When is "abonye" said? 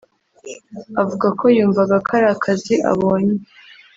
2.91-3.35